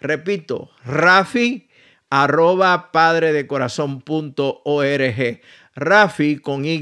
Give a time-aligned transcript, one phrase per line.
[0.00, 1.68] Repito, rafi
[2.08, 3.46] arroba padre de
[5.74, 6.78] Rafi con Y.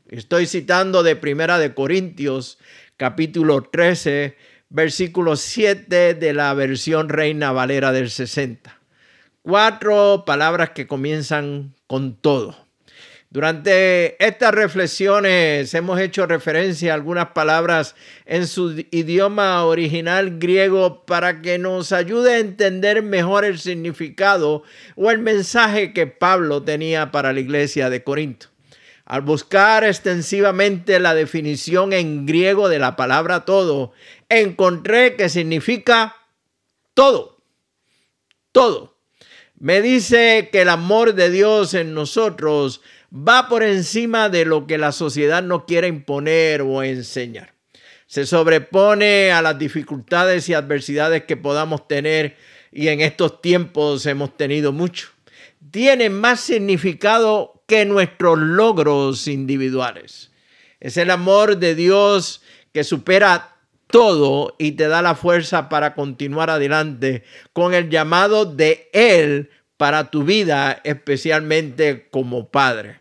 [0.08, 2.58] Estoy citando de Primera de Corintios
[2.96, 4.36] capítulo 13,
[4.70, 8.77] versículo 7 de la versión Reina Valera del 60.
[9.48, 12.54] Cuatro palabras que comienzan con todo.
[13.30, 17.94] Durante estas reflexiones hemos hecho referencia a algunas palabras
[18.26, 24.64] en su idioma original griego para que nos ayude a entender mejor el significado
[24.96, 28.48] o el mensaje que Pablo tenía para la iglesia de Corinto.
[29.06, 33.92] Al buscar extensivamente la definición en griego de la palabra todo,
[34.28, 36.16] encontré que significa
[36.92, 37.38] todo,
[38.52, 38.97] todo.
[39.60, 42.80] Me dice que el amor de Dios en nosotros
[43.12, 47.54] va por encima de lo que la sociedad nos quiere imponer o enseñar.
[48.06, 52.36] Se sobrepone a las dificultades y adversidades que podamos tener
[52.70, 55.08] y en estos tiempos hemos tenido mucho.
[55.72, 60.30] Tiene más significado que nuestros logros individuales.
[60.78, 62.42] Es el amor de Dios
[62.72, 63.57] que supera
[63.88, 70.10] todo y te da la fuerza para continuar adelante con el llamado de Él para
[70.10, 73.00] tu vida, especialmente como padre.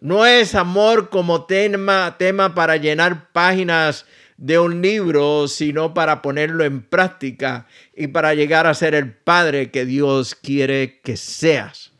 [0.00, 4.06] No es amor como tema, tema para llenar páginas
[4.36, 9.70] de un libro, sino para ponerlo en práctica y para llegar a ser el padre
[9.70, 11.92] que Dios quiere que seas.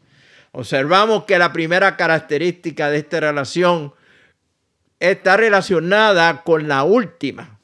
[0.52, 3.92] Observamos que la primera característica de esta relación
[5.00, 7.57] está relacionada con la última.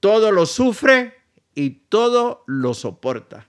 [0.00, 1.14] Todo lo sufre
[1.54, 3.46] y todo lo soporta.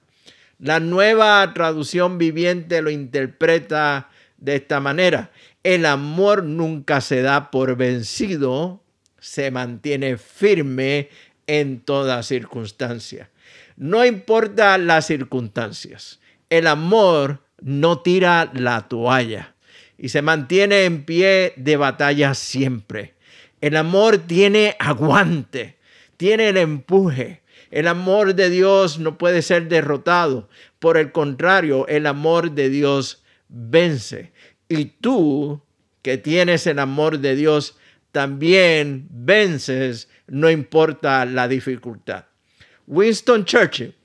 [0.59, 5.31] La nueva traducción viviente lo interpreta de esta manera.
[5.63, 8.83] El amor nunca se da por vencido,
[9.19, 11.09] se mantiene firme
[11.47, 13.29] en toda circunstancia.
[13.75, 16.19] No importa las circunstancias,
[16.49, 19.55] el amor no tira la toalla
[19.97, 23.13] y se mantiene en pie de batalla siempre.
[23.61, 25.77] El amor tiene aguante,
[26.21, 27.41] tiene el empuje.
[27.71, 30.49] El amor de Dios no puede ser derrotado.
[30.77, 34.31] Por el contrario, el amor de Dios vence.
[34.69, 35.63] Y tú,
[36.03, 37.75] que tienes el amor de Dios,
[38.11, 42.25] también vences, no importa la dificultad.
[42.85, 43.95] Winston Churchill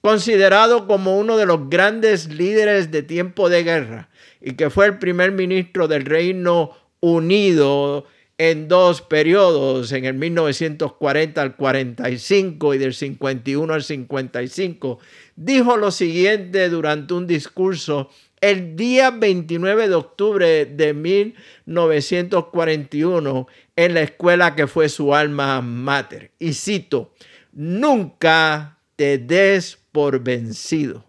[0.00, 4.08] considerado como uno de los grandes líderes de tiempo de guerra
[4.40, 8.06] y que fue el primer ministro del Reino Unido
[8.42, 14.98] en dos periodos, en el 1940 al 45 y del 51 al 55,
[15.36, 18.08] dijo lo siguiente durante un discurso
[18.40, 23.46] el día 29 de octubre de 1941
[23.76, 26.30] en la escuela que fue su alma mater.
[26.38, 27.12] Y cito,
[27.52, 31.04] nunca te des por vencido.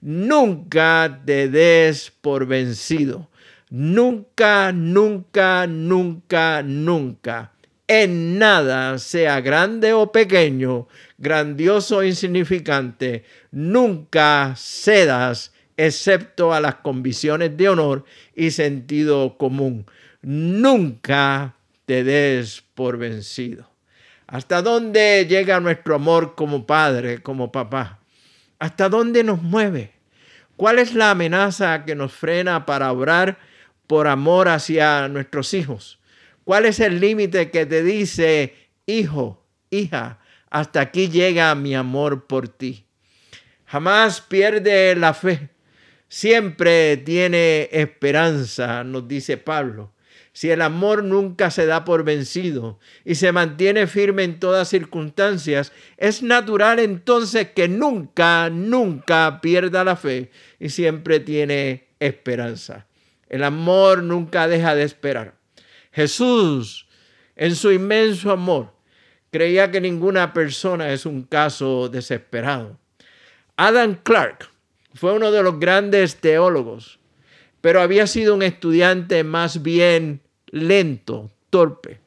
[0.00, 3.28] Nunca te des por vencido.
[3.70, 7.52] Nunca, nunca, nunca, nunca.
[7.86, 17.56] En nada, sea grande o pequeño, grandioso o insignificante, nunca cedas excepto a las convicciones
[17.56, 18.04] de honor
[18.34, 19.86] y sentido común.
[20.22, 21.54] Nunca
[21.86, 23.70] te des por vencido.
[24.26, 28.00] ¿Hasta dónde llega nuestro amor como padre, como papá?
[28.58, 29.92] ¿Hasta dónde nos mueve?
[30.56, 33.38] ¿Cuál es la amenaza que nos frena para obrar
[33.88, 35.98] por amor hacia nuestros hijos?
[36.44, 38.54] ¿Cuál es el límite que te dice,
[38.86, 42.84] hijo, hija, hasta aquí llega mi amor por ti?
[43.66, 45.50] Jamás pierde la fe,
[46.08, 49.92] siempre tiene esperanza, nos dice Pablo
[50.38, 55.72] si el amor nunca se da por vencido y se mantiene firme en todas circunstancias,
[55.96, 60.30] es natural entonces que nunca, nunca pierda la fe
[60.60, 62.86] y siempre tiene esperanza.
[63.28, 65.34] El amor nunca deja de esperar.
[65.92, 66.86] Jesús,
[67.36, 68.72] en su inmenso amor,
[69.30, 72.78] creía que ninguna persona es un caso desesperado.
[73.56, 74.48] Adam Clark
[74.94, 76.98] fue uno de los grandes teólogos,
[77.60, 82.00] pero había sido un estudiante más bien lento, torpe.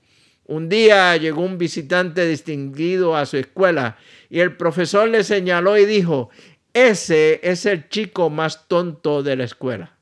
[0.46, 3.98] Un día llegó un visitante distinguido a su escuela
[4.30, 6.30] y el profesor le señaló y dijo,
[6.74, 9.96] ese es el chico más tonto de la escuela.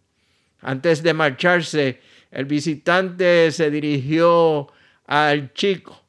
[0.61, 1.99] Antes de marcharse,
[2.31, 4.67] el visitante se dirigió
[5.05, 6.03] al chico,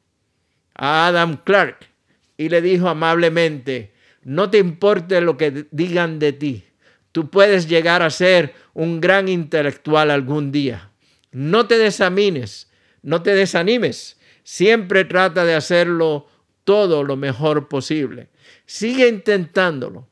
[0.75, 1.77] a Adam Clark,
[2.37, 3.93] y le dijo amablemente,
[4.23, 6.63] no te importe lo que digan de ti,
[7.11, 10.91] tú puedes llegar a ser un gran intelectual algún día.
[11.31, 12.69] No te desamines,
[13.01, 14.19] no te desanimes.
[14.43, 16.27] Siempre trata de hacerlo
[16.63, 18.29] todo lo mejor posible.
[18.65, 20.07] Sigue intentándolo.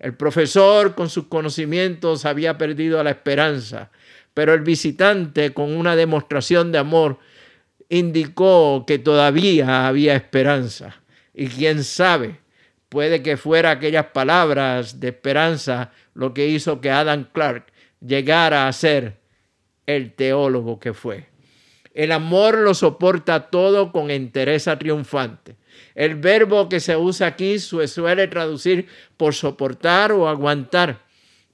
[0.00, 3.90] El profesor con sus conocimientos había perdido la esperanza,
[4.32, 7.18] pero el visitante con una demostración de amor
[7.90, 10.96] indicó que todavía había esperanza.
[11.34, 12.40] Y quién sabe,
[12.88, 17.66] puede que fuera aquellas palabras de esperanza lo que hizo que Adam Clark
[18.00, 19.18] llegara a ser
[19.84, 21.26] el teólogo que fue.
[21.92, 25.56] El amor lo soporta todo con entereza triunfante.
[25.94, 28.86] El verbo que se usa aquí suele traducir
[29.16, 31.02] por soportar o aguantar,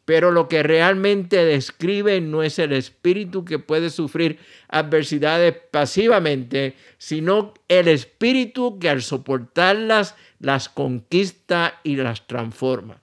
[0.04, 4.38] pero lo que realmente describe no es el espíritu que puede sufrir
[4.68, 13.00] adversidades pasivamente, sino el espíritu que al soportarlas las conquista y las transforma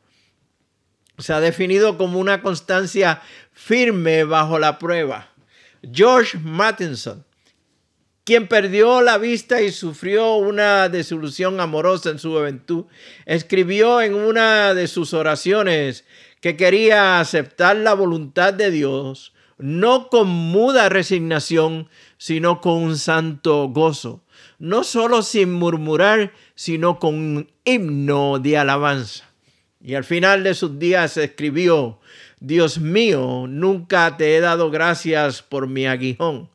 [1.18, 3.22] se ha definido como una constancia
[3.52, 5.30] firme bajo la prueba.
[5.92, 7.26] George Mattinson,
[8.24, 12.86] quien perdió la vista y sufrió una desilusión amorosa en su juventud,
[13.26, 16.06] escribió en una de sus oraciones
[16.40, 23.68] que quería aceptar la voluntad de Dios, no con muda resignación, sino con un santo
[23.70, 24.24] gozo,
[24.60, 29.26] no solo sin murmurar, sino con un himno de alabanza.
[29.82, 32.00] Y al final de sus días escribió,
[32.40, 36.50] Dios mío, nunca te he dado gracias por mi aguijón.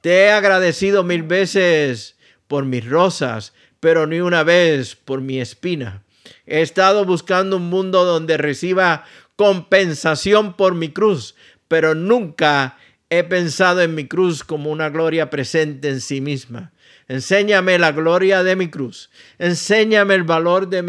[0.00, 2.16] Te he agradecido mil veces
[2.48, 6.02] por mis rosas, pero ni una vez por mi espina.
[6.46, 9.04] He estado buscando un mundo donde reciba
[9.36, 11.34] compensación por mi cruz,
[11.68, 12.76] pero nunca
[13.10, 16.72] he pensado en mi cruz como una gloria presente en sí misma.
[17.08, 19.10] Enséñame la gloria de mi cruz.
[19.38, 20.82] Enséñame el valor de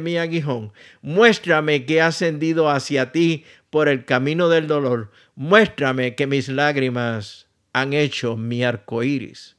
[0.00, 0.72] mi, aguijón.
[1.00, 5.10] Muéstrame que he ascendido hacia ti por el camino del dolor.
[5.36, 7.43] Muéstrame que mis lágrimas
[7.74, 9.56] han hecho mi arco iris.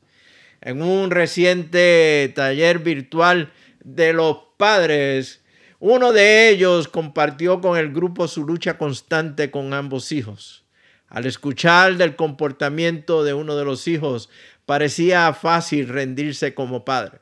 [0.62, 3.54] En un reciente taller virtual
[3.84, 5.44] de los padres,
[5.80, 10.64] uno de ellos compartió con el grupo su lucha constante con ambos hijos.
[11.08, 14.30] Al escuchar del comportamiento de uno de los hijos,
[14.66, 17.20] parecía fácil rendirse como padre.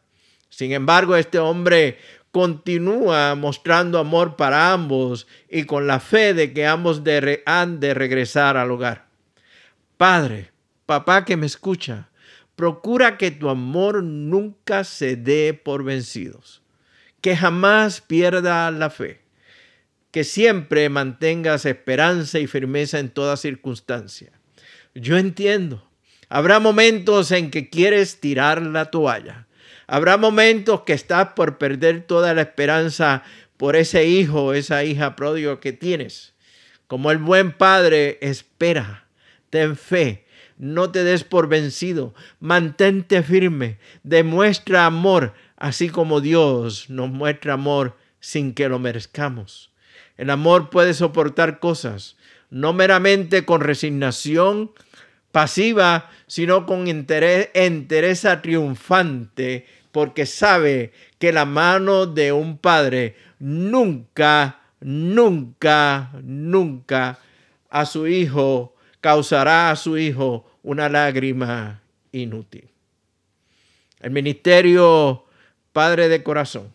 [0.48, 1.98] Sin embargo, este hombre
[2.32, 7.02] continúa mostrando amor para ambos y con la fe de que ambos
[7.46, 9.08] han de regresar al hogar.
[9.98, 10.53] Padre,
[10.86, 12.10] papá que me escucha,
[12.56, 16.62] procura que tu amor nunca se dé por vencidos,
[17.22, 19.22] que jamás pierda la fe,
[20.12, 24.32] que siempre mantengas esperanza y firmeza en toda circunstancia.
[24.94, 25.90] Yo entiendo
[26.34, 29.46] Habrá momentos en que quieres tirar la toalla.
[29.86, 33.22] Habrá momentos que estás por perder toda la esperanza
[33.56, 36.34] por ese hijo o esa hija pródigo que tienes.
[36.88, 39.06] Como el buen padre, espera,
[39.52, 40.23] ten fe,
[40.58, 47.98] no te des por vencido, mantente firme, demuestra amor, así como Dios nos muestra amor
[48.20, 49.72] sin que lo merezcamos.
[50.18, 52.18] El amor puede soportar cosas,
[52.50, 54.72] no meramente con resignación,
[55.32, 66.12] pasiva, sino con entereza triunfante, porque sabe que la mano de un padre nunca, nunca,
[66.24, 67.20] nunca
[67.70, 68.73] a su hijo
[69.04, 71.82] causará a su hijo una lágrima
[72.14, 72.70] inútil.
[74.00, 75.26] El ministerio
[75.74, 76.72] Padre de Corazón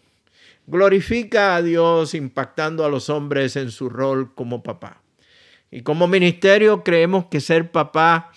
[0.66, 5.00] glorifica a Dios impactando a los hombres en su rol como papá.
[5.70, 8.30] Y como ministerio creemos que ser papá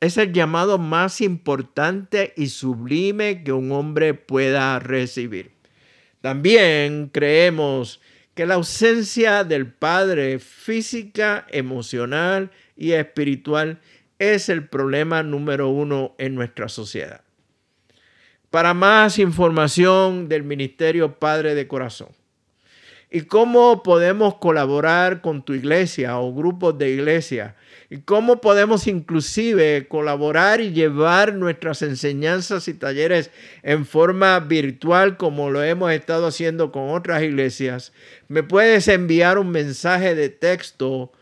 [0.00, 5.52] es el llamado más importante y sublime que un hombre pueda recibir.
[6.20, 7.98] También creemos
[8.38, 13.80] que la ausencia del padre física, emocional y espiritual
[14.20, 17.22] es el problema número uno en nuestra sociedad.
[18.50, 22.10] Para más información del Ministerio Padre de Corazón
[23.10, 27.56] y cómo podemos colaborar con tu iglesia o grupos de iglesia
[27.90, 33.30] y cómo podemos inclusive colaborar y llevar nuestras enseñanzas y talleres
[33.62, 37.94] en forma virtual como lo hemos estado haciendo con otras iglesias,
[38.28, 41.12] me puedes enviar un mensaje de texto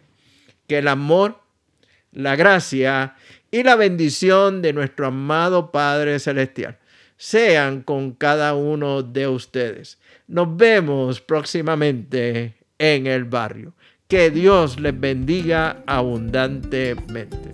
[0.67, 1.41] Que el amor,
[2.11, 3.15] la gracia
[3.51, 6.78] y la bendición de nuestro amado Padre Celestial
[7.19, 9.99] sean con cada uno de ustedes.
[10.27, 13.73] Nos vemos próximamente en el barrio.
[14.07, 17.53] Que Dios les bendiga abundantemente.